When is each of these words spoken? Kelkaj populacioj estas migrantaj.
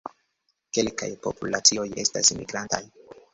Kelkaj 0.77 1.09
populacioj 1.25 1.85
estas 2.05 2.33
migrantaj. 2.41 2.81